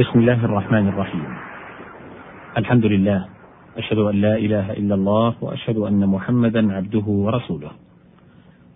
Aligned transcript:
بسم 0.00 0.18
الله 0.18 0.44
الرحمن 0.44 0.88
الرحيم. 0.88 1.24
الحمد 2.58 2.86
لله. 2.86 3.28
أشهد 3.76 3.98
أن 3.98 4.14
لا 4.14 4.36
إله 4.36 4.72
إلا 4.72 4.94
الله 4.94 5.34
وأشهد 5.40 5.76
أن 5.76 6.06
محمدا 6.06 6.72
عبده 6.72 7.06
ورسوله. 7.06 7.70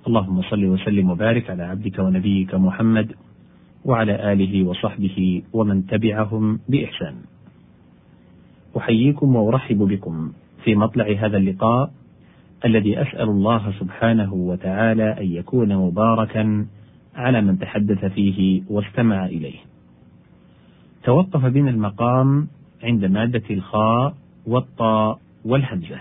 اللهم 0.06 0.42
صل 0.42 0.64
وسلم 0.64 1.10
وبارك 1.10 1.50
على 1.50 1.62
عبدك 1.62 1.98
ونبيك 1.98 2.54
محمد 2.54 3.12
وعلى 3.84 4.32
آله 4.32 4.64
وصحبه 4.64 5.42
ومن 5.52 5.86
تبعهم 5.86 6.60
بإحسان. 6.68 7.14
أحييكم 8.76 9.36
وأرحب 9.36 9.78
بكم 9.78 10.32
في 10.64 10.74
مطلع 10.74 11.06
هذا 11.18 11.36
اللقاء 11.36 11.90
الذي 12.64 13.02
أسأل 13.02 13.28
الله 13.28 13.72
سبحانه 13.80 14.34
وتعالى 14.34 15.20
أن 15.20 15.26
يكون 15.26 15.76
مباركا 15.76 16.66
على 17.16 17.40
من 17.40 17.58
تحدث 17.58 18.04
فيه 18.04 18.62
واستمع 18.70 19.26
إليه. 19.26 19.67
توقف 21.08 21.44
بنا 21.44 21.70
المقام 21.70 22.48
عند 22.82 23.04
مادة 23.04 23.42
الخاء 23.50 24.14
والطاء 24.46 25.18
والهمزة. 25.44 26.00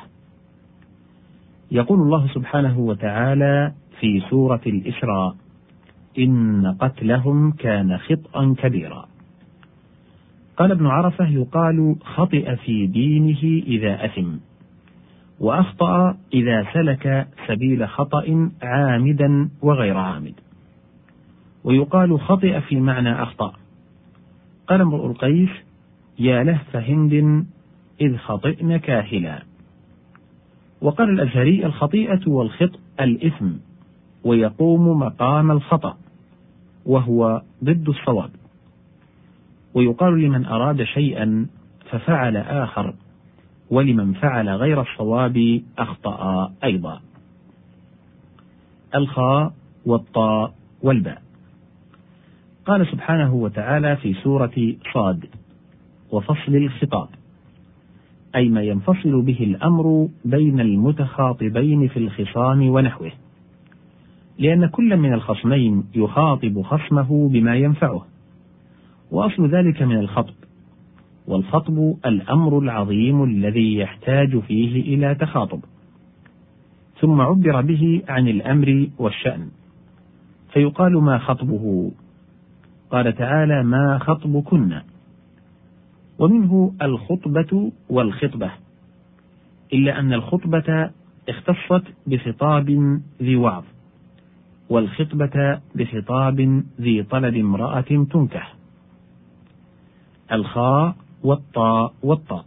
يقول 1.71 1.99
الله 1.99 2.27
سبحانه 2.27 2.79
وتعالى 2.79 3.73
في 3.99 4.21
سورة 4.29 4.61
الإسراء: 4.67 5.35
إن 6.19 6.75
قتلهم 6.79 7.51
كان 7.51 7.97
خطأ 7.97 8.55
كبيرا. 8.57 9.05
قال 10.57 10.71
ابن 10.71 10.85
عرفة 10.85 11.27
يقال 11.27 11.95
خطئ 12.03 12.55
في 12.55 12.87
دينه 12.87 13.63
إذا 13.67 14.05
أثم، 14.05 14.37
وأخطأ 15.39 16.17
إذا 16.33 16.65
سلك 16.73 17.27
سبيل 17.47 17.87
خطأ 17.87 18.49
عامدا 18.61 19.49
وغير 19.61 19.97
عامد. 19.97 20.33
ويقال 21.63 22.19
خطئ 22.19 22.59
في 22.59 22.79
معنى 22.79 23.23
أخطأ، 23.23 23.53
قال 24.67 24.81
امرؤ 24.81 25.05
القيس 25.05 25.49
يا 26.19 26.43
لهف 26.43 26.75
هند 26.75 27.45
إذ 28.01 28.17
خطئن 28.17 28.77
كاهلا 28.77 29.43
وقال 30.81 31.09
الأزهري 31.09 31.65
الخطيئة 31.65 32.19
والخطأ 32.27 32.79
الإثم 32.99 33.49
ويقوم 34.23 34.99
مقام 34.99 35.51
الخطأ 35.51 35.97
وهو 36.85 37.41
ضد 37.63 37.89
الصواب. 37.89 38.29
ويقال 39.73 40.21
لمن 40.21 40.45
أراد 40.45 40.83
شيئا 40.83 41.47
ففعل 41.89 42.37
آخر 42.37 42.93
ولمن 43.69 44.13
فعل 44.13 44.49
غير 44.49 44.81
الصواب 44.81 45.61
أخطأ 45.77 46.51
أيضا. 46.63 47.01
الخاء 48.95 49.53
والطاء 49.85 50.53
والباء. 50.83 51.26
قال 52.67 52.87
سبحانه 52.87 53.33
وتعالى 53.33 53.95
في 53.95 54.13
سورة 54.13 54.75
صاد: 54.93 55.25
وفصل 56.11 56.55
الخطاب، 56.55 57.07
أي 58.35 58.49
ما 58.49 58.61
ينفصل 58.61 59.21
به 59.21 59.37
الأمر 59.43 60.07
بين 60.25 60.59
المتخاطبين 60.59 61.87
في 61.87 61.97
الخصام 61.97 62.69
ونحوه، 62.69 63.11
لأن 64.39 64.65
كل 64.65 64.97
من 64.97 65.13
الخصمين 65.13 65.83
يخاطب 65.95 66.61
خصمه 66.61 67.29
بما 67.29 67.55
ينفعه، 67.55 68.05
وأصل 69.11 69.49
ذلك 69.49 69.81
من 69.81 69.99
الخطب، 69.99 70.35
والخطب 71.27 71.95
الأمر 72.05 72.59
العظيم 72.59 73.23
الذي 73.23 73.77
يحتاج 73.77 74.39
فيه 74.39 74.95
إلى 74.95 75.15
تخاطب، 75.15 75.59
ثم 77.01 77.21
عبر 77.21 77.61
به 77.61 78.01
عن 78.07 78.27
الأمر 78.27 78.87
والشأن، 78.99 79.47
فيقال 80.53 80.93
ما 80.93 81.17
خطبه 81.17 81.91
قال 82.91 83.15
تعالى 83.15 83.63
ما 83.63 83.99
خطبكن. 83.99 84.81
ومنه 86.19 86.73
الخطبة 86.81 87.71
والخطبة. 87.89 88.51
إلا 89.73 89.99
أن 89.99 90.13
الخطبة 90.13 90.89
اختصت 91.29 91.83
بخطاب 92.07 92.99
ذي 93.21 93.35
وعظ 93.35 93.63
والخطبة 94.69 95.59
بخطاب 95.75 96.63
ذي 96.81 97.03
طلب 97.03 97.35
امرأة 97.35 97.81
تنكح. 97.81 98.55
الخاء 100.31 100.95
والطاء 101.23 101.93
والطاء. 102.03 102.45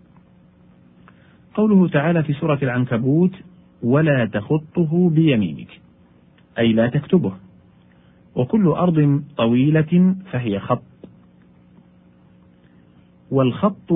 قوله 1.54 1.88
تعالى 1.88 2.22
في 2.22 2.32
سورة 2.32 2.58
العنكبوت 2.62 3.32
ولا 3.82 4.26
تخطه 4.26 5.10
بيمينك. 5.10 5.80
أي 6.58 6.72
لا 6.72 6.88
تكتبه. 6.88 7.32
وكل 8.34 8.68
أرض 8.68 9.22
طويلة 9.36 10.14
فهي 10.32 10.60
خط. 10.60 10.82
والخط 13.30 13.92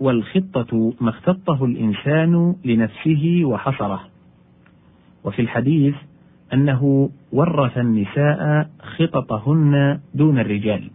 والخطة 0.00 0.92
ما 1.00 1.10
اختطه 1.10 1.64
الإنسان 1.64 2.56
لنفسه 2.64 3.40
وحصره 3.44 4.00
وفي 5.24 5.42
الحديث 5.42 5.94
أنه 6.52 7.10
ورث 7.32 7.78
النساء 7.78 8.70
خططهن 8.80 10.00
دون 10.14 10.38
الرجال 10.38 10.90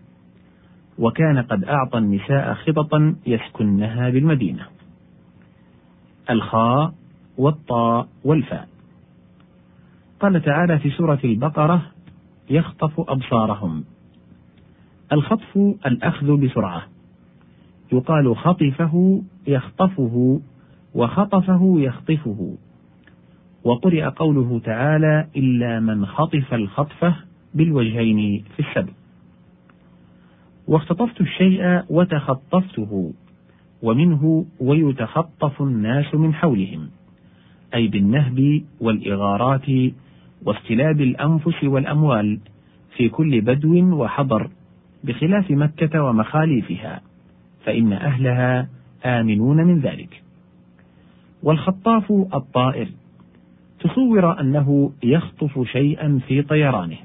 وكان 0.99 1.37
قد 1.39 1.63
أعطى 1.63 1.97
النساء 1.97 2.53
خططا 2.53 3.15
يسكنها 3.27 4.09
بالمدينة. 4.09 4.65
الخاء 6.29 6.93
والطاء 7.37 8.07
والفاء. 8.23 8.67
قال 10.19 10.41
تعالى 10.41 10.79
في 10.79 10.89
سورة 10.89 11.19
البقرة 11.23 11.81
يخطف 12.51 12.99
أبصارهم. 12.99 13.83
الخطف 15.11 15.57
الأخذ 15.85 16.37
بسرعة. 16.37 16.83
يقال 17.93 18.35
خطفه 18.35 19.23
يخطفه 19.47 20.41
وخطفه 20.95 21.75
يخطفه. 21.77 22.57
وقرئ 23.63 24.03
قوله 24.03 24.59
تعالى 24.59 25.27
إلا 25.35 25.79
من 25.79 26.05
خطف 26.05 26.53
الخطفة 26.53 27.15
بالوجهين 27.53 28.43
في 28.55 28.59
السبع 28.59 28.93
واختطفت 30.67 31.21
الشيء 31.21 31.83
وتخطفته 31.89 33.13
ومنه 33.81 34.45
ويتخطف 34.59 35.61
الناس 35.61 36.15
من 36.15 36.33
حولهم 36.33 36.89
أي 37.73 37.87
بالنهب 37.87 38.61
والإغارات 38.81 39.65
واستلاب 40.45 41.01
الأنفس 41.01 41.63
والأموال 41.63 42.39
في 42.97 43.09
كل 43.09 43.41
بدو 43.41 43.95
وحضر 43.95 44.49
بخلاف 45.03 45.51
مكة 45.51 46.03
ومخاليفها 46.03 47.01
فإن 47.65 47.93
أهلها 47.93 48.67
آمنون 49.05 49.57
من 49.57 49.79
ذلك. 49.79 50.23
والخطاف 51.43 52.11
الطائر 52.11 52.87
تصور 53.79 54.39
أنه 54.39 54.91
يخطف 55.03 55.67
شيئا 55.71 56.19
في 56.27 56.41
طيرانه. 56.41 56.97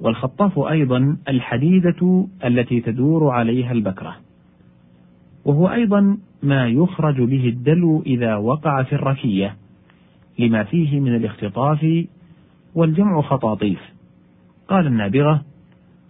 والخطاف 0.00 0.58
أيضا 0.58 1.16
الحديدة 1.28 2.26
التي 2.44 2.80
تدور 2.80 3.30
عليها 3.30 3.72
البكرة. 3.72 4.16
وهو 5.44 5.72
أيضا 5.72 6.18
ما 6.42 6.68
يخرج 6.68 7.20
به 7.20 7.48
الدلو 7.48 8.02
إذا 8.06 8.36
وقع 8.36 8.82
في 8.82 8.92
الركية. 8.92 9.56
لما 10.38 10.64
فيه 10.64 11.00
من 11.00 11.16
الاختطاف 11.16 12.06
والجمع 12.74 13.20
خطاطيف. 13.20 13.80
قال 14.68 14.86
النابغة 14.86 15.42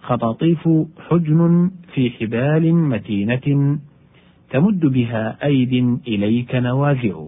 خطاطيف 0.03 0.69
حجن 1.09 1.71
في 1.95 2.11
حبال 2.11 2.75
متينة 2.75 3.79
تمد 4.51 4.81
بها 4.81 5.45
أيد 5.45 5.99
إليك 6.09 6.55
نوازع. 6.55 7.25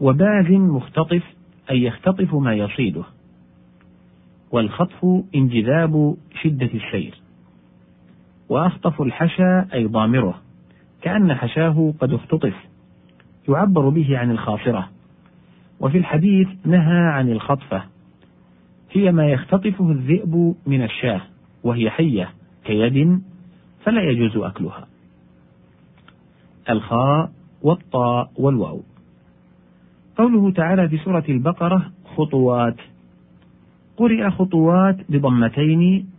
وباذ 0.00 0.52
مختطف 0.52 1.22
أي 1.70 1.82
يختطف 1.82 2.34
ما 2.34 2.54
يصيده. 2.54 3.04
والخطف 4.50 5.06
انجذاب 5.34 6.16
شدة 6.42 6.70
السير 6.74 7.14
وأخطف 8.48 9.02
الحشا 9.02 9.68
أي 9.74 9.86
ضامره 9.86 10.34
كأن 11.02 11.34
حشاه 11.34 11.94
قد 12.00 12.12
اختطف. 12.12 12.54
يعبر 13.48 13.88
به 13.88 14.18
عن 14.18 14.30
الخاصرة. 14.30 14.88
وفي 15.82 15.98
الحديث 15.98 16.48
نهى 16.64 16.98
عن 16.98 17.32
الخطفة. 17.32 17.82
هي 18.92 19.12
ما 19.12 19.28
يختطفه 19.28 19.90
الذئب 19.90 20.54
من 20.66 20.82
الشاة 20.82 21.20
وهي 21.64 21.90
حية 21.90 22.30
كيد 22.64 23.22
فلا 23.84 24.02
يجوز 24.02 24.36
أكلها. 24.36 24.86
الخاء 26.70 27.32
والطاء 27.62 28.30
والواو. 28.36 28.82
قوله 30.16 30.50
تعالى 30.50 30.88
في 30.88 30.98
سورة 30.98 31.24
البقرة 31.28 31.92
خطوات. 32.16 32.76
قرئ 33.96 34.30
خطوات 34.30 34.96
بضمتين 35.08 36.10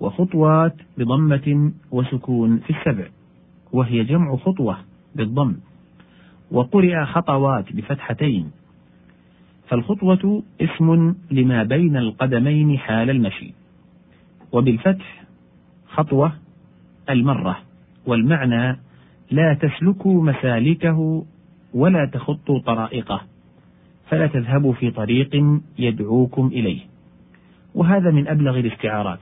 وخطوات 0.00 0.76
بضمة 0.98 1.72
وسكون 1.90 2.58
في 2.58 2.70
السبع 2.70 3.08
وهي 3.72 4.04
جمع 4.04 4.36
خطوة 4.36 4.76
بالضم. 5.14 5.56
وقرئ 6.50 7.04
خطوات 7.04 7.72
بفتحتين 7.72 8.50
فالخطوة 9.70 10.42
اسم 10.60 11.14
لما 11.30 11.62
بين 11.62 11.96
القدمين 11.96 12.78
حال 12.78 13.10
المشي. 13.10 13.52
وبالفتح 14.52 15.24
خطوة 15.88 16.32
المرة 17.10 17.58
والمعنى 18.06 18.78
لا 19.30 19.54
تسلكوا 19.54 20.22
مسالكه 20.24 21.24
ولا 21.74 22.10
تخطوا 22.12 22.58
طرائقه 22.58 23.20
فلا 24.08 24.26
تذهبوا 24.26 24.72
في 24.72 24.90
طريق 24.90 25.60
يدعوكم 25.78 26.46
إليه. 26.46 26.80
وهذا 27.74 28.10
من 28.10 28.28
أبلغ 28.28 28.58
الاستعارات. 28.58 29.20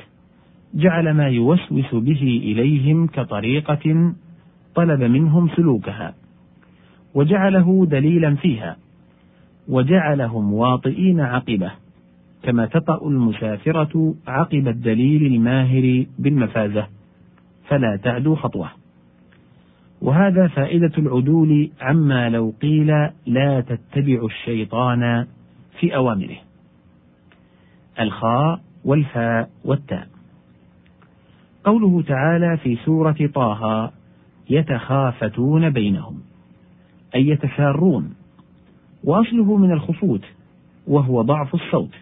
جعل 0.74 1.10
ما 1.10 1.28
يوسوس 1.28 1.94
به 1.94 2.40
إليهم 2.44 3.06
كطريقة 3.06 4.14
طلب 4.74 5.02
منهم 5.02 5.48
سلوكها 5.56 6.14
وجعله 7.14 7.86
دليلا 7.86 8.34
فيها. 8.34 8.76
وجعلهم 9.68 10.52
واطئين 10.54 11.20
عقبه 11.20 11.72
كما 12.42 12.66
تطأ 12.66 13.06
المسافرة 13.06 14.14
عقب 14.26 14.68
الدليل 14.68 15.26
الماهر 15.26 16.06
بالمفازة 16.18 16.86
فلا 17.68 17.96
تعدو 17.96 18.34
خطوة. 18.34 18.70
وهذا 20.02 20.46
فائدة 20.46 20.92
العدول 20.98 21.70
عما 21.80 22.28
لو 22.28 22.54
قيل 22.62 22.86
لا 23.26 23.60
تتبع 23.60 24.24
الشيطان 24.24 25.26
في 25.80 25.96
أوامره. 25.96 26.36
الخاء 28.00 28.60
والفاء 28.84 29.50
والتاء. 29.64 30.08
قوله 31.64 32.02
تعالى 32.02 32.56
في 32.56 32.76
سورة 32.76 33.30
طه 33.34 33.92
يتخافتون 34.50 35.70
بينهم 35.70 36.20
أي 37.14 37.28
يتسارون 37.28 38.14
وأصله 39.04 39.56
من 39.56 39.72
الخفوت 39.72 40.24
وهو 40.86 41.22
ضعف 41.22 41.54
الصوت. 41.54 41.94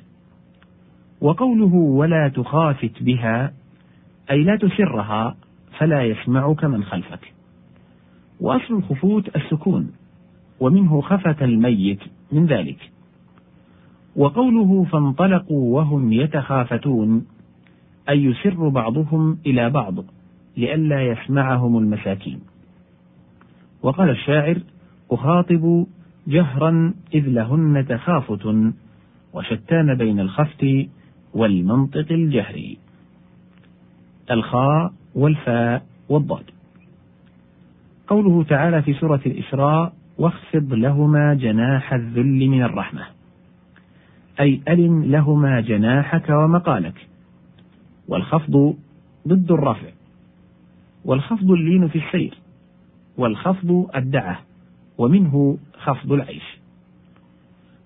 وقوله 1.20 1.74
ولا 1.74 2.28
تخافت 2.28 3.02
بها 3.02 3.52
أي 4.30 4.44
لا 4.44 4.56
تسرها 4.56 5.36
فلا 5.78 6.02
يسمعك 6.02 6.64
من 6.64 6.84
خلفك. 6.84 7.32
وأصل 8.40 8.74
الخفوت 8.74 9.36
السكون 9.36 9.92
ومنه 10.60 11.00
خفت 11.00 11.42
الميت 11.42 12.00
من 12.32 12.46
ذلك. 12.46 12.90
وقوله 14.16 14.84
فانطلقوا 14.84 15.76
وهم 15.76 16.12
يتخافتون 16.12 17.26
أي 18.08 18.24
يسر 18.24 18.68
بعضهم 18.68 19.38
إلى 19.46 19.70
بعض 19.70 19.94
لئلا 20.56 21.02
يسمعهم 21.02 21.78
المساكين. 21.78 22.40
وقال 23.82 24.10
الشاعر 24.10 24.60
أخاطب 25.10 25.86
جهرا 26.26 26.94
إذ 27.14 27.28
لهن 27.28 27.86
تخافت 27.88 28.46
وشتان 29.32 29.94
بين 29.94 30.20
الخفت 30.20 30.66
والمنطق 31.34 32.12
الجهري. 32.12 32.78
الخاء 34.30 34.92
والفاء 35.14 35.86
والضاد. 36.08 36.44
قوله 38.06 38.44
تعالى 38.44 38.82
في 38.82 38.94
سورة 38.94 39.20
الإسراء 39.26 39.92
واخفض 40.18 40.72
لهما 40.72 41.34
جناح 41.34 41.92
الذل 41.92 42.48
من 42.48 42.62
الرحمة. 42.62 43.02
أي 44.40 44.60
ألن 44.68 45.02
لهما 45.02 45.60
جناحك 45.60 46.28
ومقالك. 46.28 47.06
والخفض 48.08 48.76
ضد 49.28 49.52
الرفع. 49.52 49.88
والخفض 51.04 51.50
اللين 51.50 51.88
في 51.88 51.98
السير. 51.98 52.38
والخفض 53.16 53.90
الدعة. 53.96 54.45
ومنه 54.98 55.58
خفض 55.78 56.12
العيش. 56.12 56.58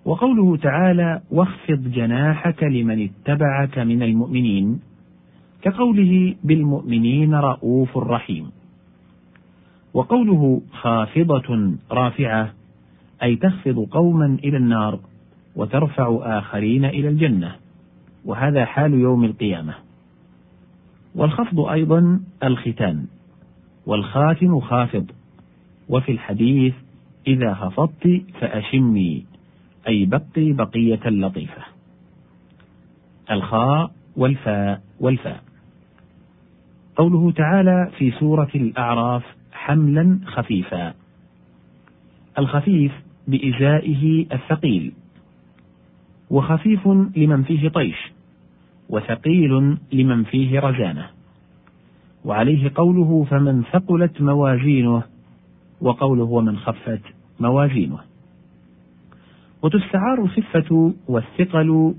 وقوله 0.05 0.57
تعالى 0.57 1.21
واخفض 1.31 1.89
جناحك 1.89 2.63
لمن 2.63 3.05
اتبعك 3.05 3.79
من 3.79 4.03
المؤمنين 4.03 4.81
كقوله 5.63 6.35
بالمؤمنين 6.45 7.35
رؤوف 7.35 7.99
رحيم 7.99 8.51
وقوله 9.95 10.63
خافضة 10.73 11.73
رافعة 11.93 12.53
أي 13.23 13.37
تخفض 13.37 13.87
قوما 13.91 14.39
إلى 14.45 14.57
النار 14.57 14.99
وترفع 15.57 16.19
آخرين 16.23 16.85
إلى 16.85 17.09
الجنة. 17.09 17.57
وهذا 18.25 18.65
حال 18.65 18.95
يوم 18.95 19.25
القيامة. 19.25 19.75
والخفض 21.15 21.61
أيضا 21.61 22.21
الختان. 22.43 23.07
والخاتم 23.87 24.61
خافض. 24.61 25.11
وفي 25.89 26.13
الحديث 26.13 26.75
إذا 27.27 27.55
خفضت 27.55 28.23
فأشمي 28.41 29.25
أي 29.89 30.07
بقي 30.07 30.53
بقية 30.53 31.01
لطيفة. 31.05 31.63
الخاء 33.31 33.91
والفاء 34.17 34.83
والفاء. 35.01 35.43
قوله 36.97 37.33
تعالى 37.33 37.91
في 37.99 38.11
سورة 38.11 38.49
الأعراف 38.55 39.23
حملا 39.53 40.21
خفيفا. 40.27 40.95
الخفيف 42.39 42.93
بإزائه 43.29 44.27
الثقيل. 44.33 44.93
وخفيف 46.31 46.89
لمن 47.17 47.43
فيه 47.43 47.69
طيش. 47.69 48.13
وثقيل 48.89 49.79
لمن 49.93 50.25
فيه 50.25 50.61
رزانة. 50.61 51.11
وعليه 52.25 52.73
قوله 52.75 53.27
فمن 53.31 53.63
ثقلت 53.73 54.21
موازينه 54.21 55.03
وقوله 55.81 56.25
ومن 56.25 56.59
خفت 56.59 57.03
موازينه. 57.41 57.99
وتستعار 59.63 60.23
الخفة 60.23 60.93
والثقل 61.09 61.95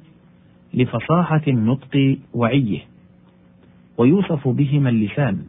لفصاحة 0.74 1.42
النطق 1.48 2.18
وعيه 2.34 2.80
ويوصف 3.98 4.48
بهما 4.48 4.90
اللسان 4.90 5.46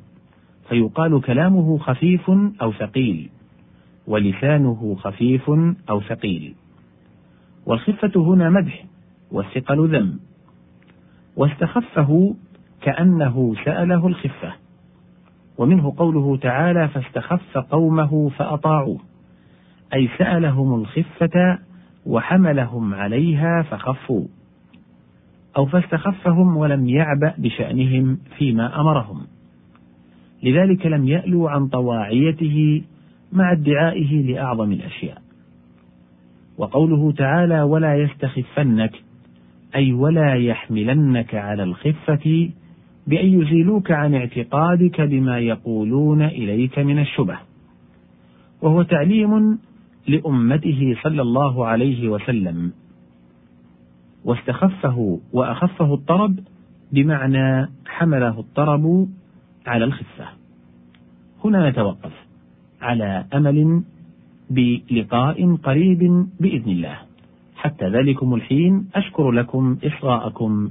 فيقال 0.68 1.20
كلامه 1.20 1.78
خفيف 1.78 2.30
أو 2.62 2.72
ثقيل 2.72 3.28
ولسانه 4.06 4.96
خفيف 5.00 5.50
أو 5.90 6.00
ثقيل. 6.00 6.54
والخفة 7.66 8.12
هنا 8.16 8.50
مدح 8.50 8.84
والثقل 9.32 9.96
ذم 9.96 10.18
واستخفه 11.36 12.34
كأنه 12.80 13.54
سأله 13.64 14.06
الخفة. 14.06 14.61
ومنه 15.58 15.94
قوله 15.96 16.36
تعالى 16.36 16.88
فاستخف 16.88 17.58
قومه 17.58 18.28
فأطاعوه. 18.28 19.00
أي 19.94 20.08
سألهم 20.18 20.74
الخفة 20.74 21.58
وحملهم 22.06 22.94
عليها 22.94 23.62
فخفوا. 23.62 24.24
أو 25.56 25.66
فاستخفهم 25.66 26.56
ولم 26.56 26.88
يعبأ 26.88 27.34
بشأنهم 27.38 28.18
فيما 28.38 28.80
أمرهم. 28.80 29.26
لذلك 30.42 30.86
لم 30.86 31.08
يألوا 31.08 31.50
عن 31.50 31.68
طواعيته 31.68 32.82
مع 33.32 33.52
ادعائه 33.52 34.22
لأعظم 34.22 34.72
الأشياء. 34.72 35.22
وقوله 36.58 37.12
تعالى 37.12 37.62
ولا 37.62 37.96
يستخفنك 37.96 38.92
أي 39.74 39.92
ولا 39.92 40.34
يحملنك 40.34 41.34
على 41.34 41.62
الخفة 41.62 42.50
بأن 43.06 43.40
يزيلوك 43.40 43.90
عن 43.90 44.14
اعتقادك 44.14 45.00
بما 45.00 45.38
يقولون 45.38 46.22
إليك 46.22 46.78
من 46.78 46.98
الشبه. 46.98 47.38
وهو 48.62 48.82
تعليم 48.82 49.58
لأمته 50.08 50.96
صلى 51.02 51.22
الله 51.22 51.66
عليه 51.66 52.08
وسلم. 52.08 52.72
واستخفه 54.24 55.20
وأخفه 55.32 55.94
الطرب 55.94 56.38
بمعنى 56.92 57.68
حمله 57.86 58.40
الطرب 58.40 59.08
على 59.66 59.84
الخفة. 59.84 60.26
هنا 61.44 61.70
نتوقف 61.70 62.12
على 62.82 63.24
أمل 63.34 63.82
بلقاء 64.50 65.54
قريب 65.54 66.26
بإذن 66.40 66.70
الله. 66.70 66.98
حتى 67.56 67.88
ذلكم 67.88 68.34
الحين 68.34 68.88
أشكر 68.94 69.30
لكم 69.30 69.78
إصغاءكم 69.84 70.70